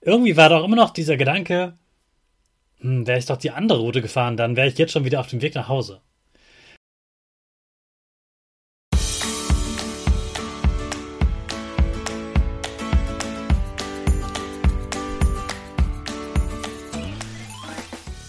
irgendwie 0.00 0.36
war 0.36 0.48
doch 0.48 0.64
immer 0.64 0.76
noch 0.76 0.90
dieser 0.90 1.16
Gedanke, 1.16 1.78
hm, 2.78 3.06
wäre 3.06 3.18
ich 3.18 3.26
doch 3.26 3.36
die 3.36 3.50
andere 3.50 3.80
Route 3.80 4.02
gefahren, 4.02 4.36
dann 4.36 4.56
wäre 4.56 4.68
ich 4.68 4.78
jetzt 4.78 4.92
schon 4.92 5.04
wieder 5.04 5.20
auf 5.20 5.26
dem 5.26 5.42
Weg 5.42 5.54
nach 5.54 5.68
Hause. 5.68 6.00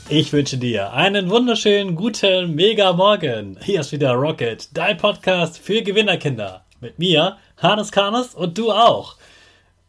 Ich 0.09 0.33
wünsche 0.33 0.57
dir 0.57 0.91
einen 0.91 1.29
wunderschönen 1.29 1.95
guten 1.95 2.53
Mega 2.53 2.91
Morgen. 2.91 3.57
Hier 3.63 3.79
ist 3.79 3.93
wieder 3.93 4.11
Rocket, 4.11 4.67
dein 4.75 4.97
Podcast 4.97 5.57
für 5.57 5.81
Gewinnerkinder. 5.81 6.65
Mit 6.81 6.99
mir, 6.99 7.37
Hannes 7.55 7.93
Karnes 7.93 8.35
und 8.35 8.57
du 8.57 8.73
auch. 8.73 9.15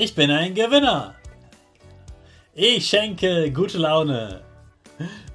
Ich 0.00 0.14
bin 0.14 0.30
ein 0.30 0.54
Gewinner. 0.54 1.16
Ich 2.54 2.86
schenke 2.86 3.50
gute 3.50 3.78
Laune. 3.78 4.42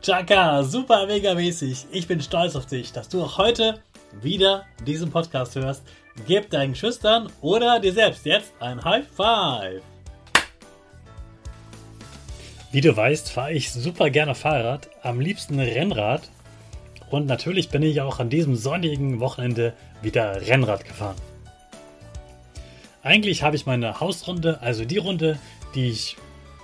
Chaka, 0.01 0.63
super 0.63 1.05
mega 1.05 1.33
mäßig. 1.33 1.87
Ich 1.91 2.07
bin 2.07 2.21
stolz 2.21 2.55
auf 2.55 2.65
dich, 2.65 2.93
dass 2.93 3.09
du 3.09 3.21
auch 3.21 3.37
heute 3.37 3.81
wieder 4.21 4.63
diesen 4.87 5.11
Podcast 5.11 5.55
hörst. 5.55 5.83
Gib 6.27 6.49
deinen 6.49 6.75
Schüchtern 6.75 7.29
oder 7.41 7.81
dir 7.81 7.91
selbst 7.91 8.25
jetzt 8.25 8.53
ein 8.61 8.81
High 8.81 9.05
Five. 9.05 9.81
Wie 12.71 12.79
du 12.79 12.95
weißt, 12.95 13.31
fahre 13.31 13.51
ich 13.51 13.69
super 13.69 14.09
gerne 14.11 14.33
Fahrrad, 14.33 14.89
am 15.01 15.19
liebsten 15.19 15.59
Rennrad. 15.59 16.29
Und 17.09 17.25
natürlich 17.25 17.67
bin 17.67 17.83
ich 17.83 17.99
auch 17.99 18.19
an 18.21 18.29
diesem 18.29 18.55
sonnigen 18.55 19.19
Wochenende 19.19 19.73
wieder 20.01 20.47
Rennrad 20.47 20.85
gefahren. 20.85 21.17
Eigentlich 23.03 23.43
habe 23.43 23.57
ich 23.57 23.65
meine 23.65 23.99
Hausrunde, 23.99 24.61
also 24.61 24.85
die 24.85 24.97
Runde, 24.97 25.37
die 25.75 25.89
ich 25.89 26.15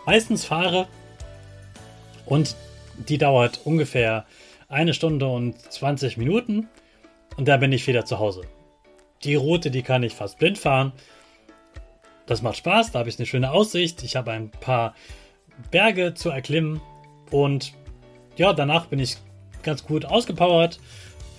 meistens 0.06 0.46
fahre. 0.46 0.88
Und 2.26 2.56
die 3.08 3.18
dauert 3.18 3.62
ungefähr 3.66 4.26
eine 4.70 4.94
Stunde 4.94 5.28
und 5.28 5.60
20 5.60 6.18
Minuten 6.18 6.70
und 7.36 7.48
da 7.48 7.58
bin 7.58 7.72
ich 7.72 7.88
wieder 7.88 8.06
zu 8.06 8.20
Hause. 8.20 8.44
Die 9.24 9.36
Route, 9.36 9.72
die 9.72 9.82
kann 9.82 10.04
ich 10.04 10.14
fast 10.14 10.40
blind 10.40 10.58
fahren. 10.58 10.94
Das 12.26 12.42
macht 12.42 12.58
Spaß, 12.58 12.92
da 12.92 13.00
habe 13.00 13.10
ich 13.10 13.18
eine 13.18 13.26
schöne 13.26 13.52
Aussicht. 13.52 14.04
Ich 14.04 14.16
habe 14.16 14.32
ein 14.32 14.50
paar 14.50 14.96
Berge 15.72 16.14
zu 16.14 16.30
erklimmen 16.30 16.80
und 17.32 17.74
ja, 18.38 18.54
danach 18.54 18.86
bin 18.86 19.00
ich 19.00 19.18
ganz 19.64 19.84
gut 19.84 20.06
ausgepowert. 20.06 20.80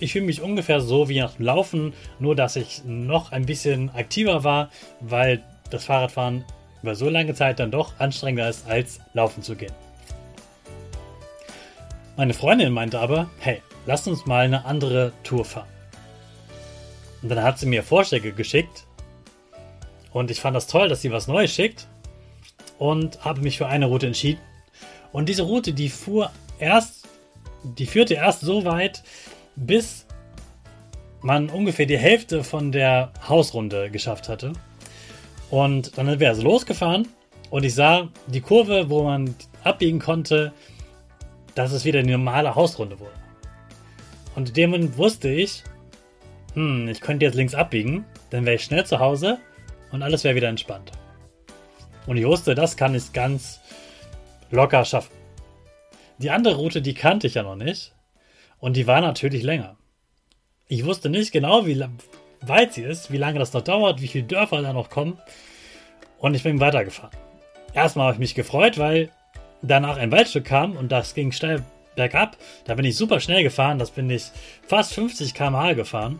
Ich 0.01 0.13
fühle 0.13 0.25
mich 0.25 0.41
ungefähr 0.41 0.81
so 0.81 1.09
wie 1.09 1.19
nach 1.19 1.35
dem 1.35 1.45
Laufen, 1.45 1.93
nur 2.17 2.35
dass 2.35 2.55
ich 2.55 2.81
noch 2.85 3.31
ein 3.31 3.45
bisschen 3.45 3.91
aktiver 3.91 4.43
war, 4.43 4.71
weil 4.99 5.43
das 5.69 5.85
Fahrradfahren 5.85 6.43
über 6.81 6.95
so 6.95 7.07
lange 7.07 7.35
Zeit 7.35 7.59
dann 7.59 7.69
doch 7.69 7.99
anstrengender 7.99 8.49
ist, 8.49 8.67
als 8.67 8.99
laufen 9.13 9.43
zu 9.43 9.55
gehen. 9.55 9.71
Meine 12.17 12.33
Freundin 12.33 12.73
meinte 12.73 12.99
aber, 12.99 13.29
hey, 13.37 13.61
lass 13.85 14.07
uns 14.07 14.25
mal 14.25 14.43
eine 14.43 14.65
andere 14.65 15.13
Tour 15.21 15.45
fahren. 15.45 15.69
Und 17.21 17.29
dann 17.29 17.43
hat 17.43 17.59
sie 17.59 17.67
mir 17.67 17.83
Vorschläge 17.83 18.31
geschickt. 18.31 18.87
Und 20.11 20.31
ich 20.31 20.41
fand 20.41 20.55
das 20.55 20.65
toll, 20.65 20.89
dass 20.89 21.03
sie 21.03 21.11
was 21.11 21.27
Neues 21.27 21.53
schickt. 21.53 21.87
Und 22.79 23.23
habe 23.23 23.41
mich 23.41 23.59
für 23.59 23.67
eine 23.67 23.85
Route 23.85 24.07
entschieden. 24.07 24.41
Und 25.11 25.29
diese 25.29 25.43
Route, 25.43 25.73
die 25.73 25.89
fuhr 25.89 26.31
erst, 26.57 27.07
die 27.63 27.85
führte 27.85 28.15
erst 28.15 28.41
so 28.41 28.65
weit, 28.65 29.03
bis 29.55 30.05
man 31.21 31.49
ungefähr 31.49 31.85
die 31.85 31.97
Hälfte 31.97 32.43
von 32.43 32.71
der 32.71 33.11
Hausrunde 33.27 33.91
geschafft 33.91 34.27
hatte. 34.29 34.53
Und 35.49 35.97
dann 35.97 36.07
sind 36.07 36.19
wir 36.19 36.29
also 36.29 36.43
losgefahren 36.43 37.07
und 37.49 37.63
ich 37.63 37.75
sah 37.75 38.09
die 38.27 38.41
Kurve, 38.41 38.89
wo 38.89 39.03
man 39.03 39.35
abbiegen 39.63 39.99
konnte, 39.99 40.53
dass 41.55 41.71
es 41.73 41.85
wieder 41.85 41.99
eine 41.99 42.13
normale 42.13 42.55
Hausrunde 42.55 42.99
wurde. 42.99 43.11
Und 44.35 44.49
in 44.49 44.55
dem 44.55 44.69
Moment 44.71 44.97
wusste 44.97 45.29
ich, 45.29 45.63
hm, 46.53 46.87
ich 46.87 47.01
könnte 47.01 47.25
jetzt 47.25 47.35
links 47.35 47.53
abbiegen, 47.53 48.05
dann 48.29 48.45
wäre 48.45 48.55
ich 48.55 48.63
schnell 48.63 48.85
zu 48.85 48.99
Hause 48.99 49.37
und 49.91 50.01
alles 50.01 50.23
wäre 50.23 50.35
wieder 50.35 50.47
entspannt. 50.47 50.91
Und 52.07 52.17
ich 52.17 52.25
wusste, 52.25 52.55
das 52.55 52.77
kann 52.77 52.95
ich 52.95 53.13
ganz 53.13 53.59
locker 54.49 54.83
schaffen. 54.85 55.11
Die 56.17 56.31
andere 56.31 56.55
Route, 56.55 56.81
die 56.81 56.93
kannte 56.93 57.27
ich 57.27 57.35
ja 57.35 57.43
noch 57.43 57.55
nicht. 57.55 57.93
Und 58.61 58.77
die 58.77 58.87
war 58.87 59.01
natürlich 59.01 59.43
länger. 59.43 59.75
Ich 60.69 60.85
wusste 60.85 61.09
nicht 61.09 61.33
genau, 61.33 61.65
wie 61.65 61.83
weit 62.41 62.73
sie 62.73 62.83
ist, 62.83 63.11
wie 63.11 63.17
lange 63.17 63.39
das 63.39 63.51
noch 63.51 63.63
dauert, 63.63 64.01
wie 64.01 64.07
viele 64.07 64.23
Dörfer 64.23 64.61
da 64.61 64.71
noch 64.71 64.89
kommen. 64.89 65.19
Und 66.19 66.35
ich 66.35 66.43
bin 66.43 66.61
weitergefahren. 66.61 67.11
Erstmal 67.73 68.05
habe 68.05 68.13
ich 68.13 68.19
mich 68.19 68.35
gefreut, 68.35 68.77
weil 68.77 69.09
danach 69.61 69.97
ein 69.97 70.11
Waldstück 70.11 70.45
kam 70.45 70.77
und 70.77 70.91
das 70.91 71.15
ging 71.15 71.31
steil 71.31 71.65
bergab. 71.95 72.37
Da 72.65 72.75
bin 72.75 72.85
ich 72.85 72.95
super 72.95 73.19
schnell 73.19 73.43
gefahren. 73.43 73.79
Das 73.79 73.91
bin 73.91 74.09
ich 74.09 74.25
fast 74.67 74.93
50 74.93 75.33
km/h 75.33 75.73
gefahren. 75.73 76.19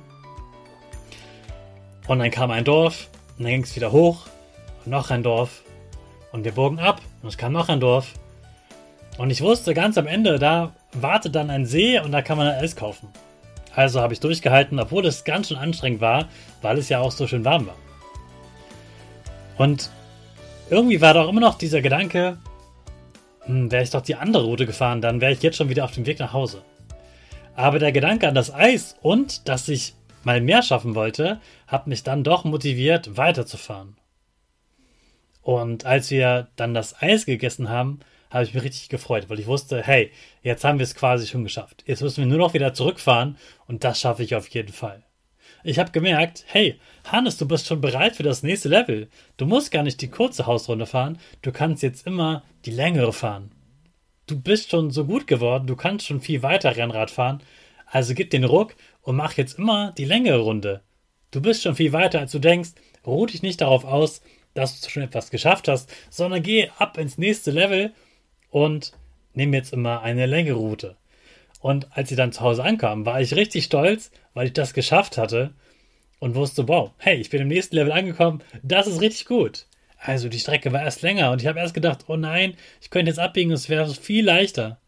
Und 2.08 2.20
dann 2.20 2.32
kam 2.32 2.52
ein 2.52 2.66
Dorf 2.66 3.08
und 3.38 3.44
dann 3.44 3.54
ging 3.54 3.64
es 3.64 3.76
wieder 3.76 3.92
hoch 3.92 4.26
und 4.84 4.92
noch 4.92 5.12
ein 5.12 5.24
Dorf. 5.24 5.64
Und 6.32 6.44
wir 6.44 6.54
bogen 6.54 6.80
ab 6.80 7.02
und 7.22 7.30
es 7.30 7.38
kam 7.38 7.54
noch 7.54 7.70
ein 7.70 7.80
Dorf. 7.80 8.14
Und 9.18 9.30
ich 9.30 9.42
wusste 9.42 9.74
ganz 9.76 9.98
am 9.98 10.08
Ende, 10.08 10.40
da 10.40 10.74
wartet 10.94 11.36
dann 11.36 11.50
ein 11.50 11.66
See 11.66 12.00
und 12.00 12.12
da 12.12 12.22
kann 12.22 12.38
man 12.38 12.48
Eis 12.48 12.76
kaufen. 12.76 13.10
Also 13.76 14.02
habe 14.02 14.14
ich 14.14 14.20
durchgehalten, 14.20 14.80
obwohl 14.80 15.06
es 15.06 15.24
ganz 15.24 15.48
schön 15.48 15.58
anstrengend 15.58 16.02
war, 16.02 16.28
weil 16.62 16.78
es 16.78 16.90
ja 16.90 17.00
auch 17.00 17.12
so 17.12 17.28
schön 17.28 17.46
warm 17.46 17.68
war. 17.68 17.78
Und 19.58 19.90
irgendwie 20.70 21.02
war 21.02 21.14
doch 21.14 21.30
immer 21.30 21.42
noch 21.42 21.58
dieser 21.58 21.82
Gedanke, 21.82 22.38
hm, 23.46 23.72
wäre 23.72 23.84
ich 23.84 23.90
doch 23.90 24.02
die 24.02 24.16
andere 24.16 24.44
Route 24.44 24.66
gefahren, 24.66 25.02
dann 25.02 25.22
wäre 25.22 25.32
ich 25.32 25.42
jetzt 25.42 25.58
schon 25.58 25.70
wieder 25.70 25.86
auf 25.86 25.92
dem 25.92 26.06
Weg 26.06 26.20
nach 26.20 26.34
Hause. 26.34 26.64
Aber 27.56 27.80
der 27.80 27.92
Gedanke 27.92 28.28
an 28.28 28.36
das 28.36 28.54
Eis 28.54 28.96
und 29.02 29.48
dass 29.48 29.68
ich 29.68 29.96
mal 30.24 30.42
mehr 30.42 30.62
schaffen 30.62 30.96
wollte, 30.96 31.40
hat 31.68 31.88
mich 31.88 32.04
dann 32.04 32.24
doch 32.24 32.44
motiviert, 32.44 33.18
weiterzufahren. 33.18 33.98
Und 35.42 35.86
als 35.86 36.12
wir 36.12 36.48
dann 36.56 36.74
das 36.74 37.02
Eis 37.02 37.26
gegessen 37.26 37.70
haben, 37.70 38.00
habe 38.32 38.46
ich 38.46 38.54
mich 38.54 38.64
richtig 38.64 38.90
gefreut, 38.90 39.30
weil 39.30 39.40
ich 39.40 39.48
wusste, 39.48 39.84
hey, 39.84 40.12
jetzt 40.42 40.64
haben 40.64 40.80
wir 40.80 40.86
es 40.86 40.96
quasi 40.96 41.28
schon 41.28 41.44
geschafft. 41.44 41.84
Jetzt 41.86 42.02
müssen 42.02 42.24
wir 42.24 42.26
nur 42.26 42.40
noch 42.40 42.54
wieder 42.54 42.74
zurückfahren 42.74 43.38
und 43.68 43.84
das 43.84 44.00
schaffe 44.00 44.24
ich 44.24 44.36
auf 44.36 44.48
jeden 44.48 44.74
Fall. 44.74 45.04
Ich 45.64 45.78
habe 45.78 45.92
gemerkt, 45.92 46.46
hey, 46.48 46.80
Hannes, 47.06 47.38
du 47.38 47.48
bist 47.48 47.68
schon 47.68 47.82
bereit 47.82 48.16
für 48.16 48.24
das 48.24 48.42
nächste 48.42 48.70
Level. 48.70 49.10
Du 49.38 49.46
musst 49.46 49.72
gar 49.72 49.84
nicht 49.84 50.02
die 50.02 50.10
kurze 50.10 50.48
Hausrunde 50.48 50.86
fahren, 50.88 51.20
du 51.42 51.52
kannst 51.52 51.84
jetzt 51.84 52.08
immer 52.08 52.44
die 52.66 52.72
längere 52.72 53.14
fahren. 53.14 53.52
Du 54.26 54.40
bist 54.40 54.72
schon 54.72 54.92
so 54.92 55.06
gut 55.06 55.28
geworden, 55.28 55.68
du 55.68 55.76
kannst 55.76 56.08
schon 56.08 56.22
viel 56.22 56.42
weiter 56.42 56.76
Rennrad 56.76 57.12
fahren, 57.12 57.44
also 57.86 58.14
gib 58.14 58.30
den 58.30 58.46
Ruck 58.46 58.76
und 59.02 59.18
mach 59.18 59.34
jetzt 59.34 59.60
immer 59.60 59.92
die 59.92 60.06
längere 60.06 60.40
Runde. 60.40 60.82
Du 61.32 61.42
bist 61.42 61.64
schon 61.64 61.76
viel 61.76 61.92
weiter, 61.92 62.20
als 62.20 62.32
du 62.32 62.40
denkst, 62.40 62.72
ruh 63.06 63.26
dich 63.26 63.42
nicht 63.42 63.62
darauf 63.62 63.84
aus, 63.84 64.22
dass 64.54 64.82
du 64.82 64.90
schon 64.90 65.04
etwas 65.04 65.32
geschafft 65.32 65.68
hast, 65.68 65.94
sondern 66.10 66.44
geh 66.44 66.70
ab 66.78 66.98
ins 66.98 67.18
nächste 67.18 67.52
Level 67.52 67.94
und 68.52 68.92
nimm 69.34 69.54
jetzt 69.54 69.74
immer 69.74 70.02
eine 70.04 70.28
längere 70.28 70.58
Route. 70.58 70.96
Und 71.60 71.88
als 71.96 72.10
sie 72.10 72.16
dann 72.16 72.32
zu 72.32 72.42
Hause 72.42 72.64
ankam, 72.64 73.06
war 73.06 73.22
ich 73.22 73.36
richtig 73.36 73.66
stolz, 73.66 74.12
weil 74.34 74.48
ich 74.48 74.54
das 74.54 74.74
geschafft 74.74 75.18
hatte 75.18 75.54
und 76.20 76.36
wusste, 76.36 76.68
wow, 76.68 76.92
hey, 76.98 77.16
ich 77.18 77.30
bin 77.30 77.42
im 77.42 77.48
nächsten 77.48 77.76
Level 77.76 77.92
angekommen, 77.92 78.44
das 78.62 78.88
ist 78.88 79.02
richtig 79.02 79.26
gut. 79.26 79.66
Also 79.98 80.30
die 80.30 80.40
Strecke 80.40 80.72
war 80.72 80.82
erst 80.82 81.04
länger 81.04 81.32
und 81.32 81.42
ich 81.42 81.48
habe 81.48 81.60
erst 81.60 81.76
gedacht, 81.76 82.06
oh 82.08 82.16
nein, 82.16 82.56
ich 82.82 82.90
könnte 82.90 83.10
jetzt 83.10 83.20
abbiegen, 83.20 83.52
es 83.52 83.70
wäre 83.70 83.94
viel 83.94 84.26
leichter. 84.26 84.80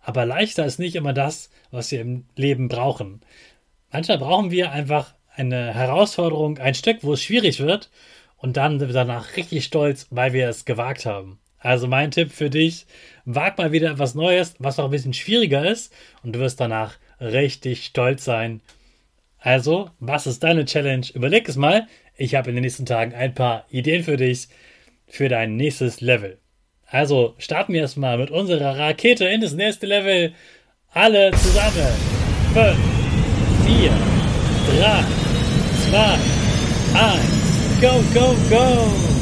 Aber 0.00 0.26
leichter 0.26 0.64
ist 0.64 0.78
nicht 0.78 0.96
immer 0.96 1.12
das, 1.12 1.50
was 1.70 1.90
wir 1.90 2.00
im 2.00 2.24
Leben 2.36 2.68
brauchen. 2.68 3.20
Manchmal 3.92 4.18
brauchen 4.18 4.50
wir 4.50 4.72
einfach 4.72 5.14
eine 5.34 5.74
Herausforderung, 5.74 6.58
ein 6.58 6.74
Stück, 6.74 6.98
wo 7.02 7.12
es 7.12 7.22
schwierig 7.22 7.60
wird 7.60 7.90
und 8.38 8.56
dann 8.56 8.78
sind 8.78 8.88
wir 8.88 8.94
danach 8.94 9.36
richtig 9.36 9.64
stolz, 9.64 10.06
weil 10.10 10.32
wir 10.32 10.48
es 10.48 10.64
gewagt 10.64 11.04
haben. 11.04 11.38
Also 11.64 11.88
mein 11.88 12.10
Tipp 12.10 12.30
für 12.30 12.50
dich, 12.50 12.84
wag 13.24 13.56
mal 13.56 13.72
wieder 13.72 13.90
etwas 13.90 14.14
Neues, 14.14 14.54
was 14.58 14.78
auch 14.78 14.84
ein 14.84 14.90
bisschen 14.90 15.14
schwieriger 15.14 15.66
ist 15.66 15.94
und 16.22 16.36
du 16.36 16.40
wirst 16.40 16.60
danach 16.60 16.98
richtig 17.22 17.86
stolz 17.86 18.22
sein. 18.22 18.60
Also, 19.38 19.90
was 19.98 20.26
ist 20.26 20.44
deine 20.44 20.66
Challenge? 20.66 21.06
Überleg 21.14 21.48
es 21.48 21.56
mal. 21.56 21.86
Ich 22.18 22.34
habe 22.34 22.50
in 22.50 22.56
den 22.56 22.64
nächsten 22.64 22.84
Tagen 22.84 23.14
ein 23.14 23.34
paar 23.34 23.64
Ideen 23.70 24.04
für 24.04 24.18
dich 24.18 24.48
für 25.06 25.30
dein 25.30 25.56
nächstes 25.56 26.02
Level. 26.02 26.36
Also 26.86 27.34
starten 27.38 27.72
wir 27.72 27.80
erstmal 27.80 28.18
mit 28.18 28.30
unserer 28.30 28.78
Rakete 28.78 29.24
in 29.24 29.40
das 29.40 29.54
nächste 29.54 29.86
Level. 29.86 30.34
Alle 30.92 31.30
zusammen. 31.30 31.94
5, 32.52 32.76
4, 33.64 33.90
3, 34.80 35.04
2, 35.90 35.98
1. 37.00 37.80
Go, 37.80 38.04
go, 38.12 38.36
go! 38.50 39.13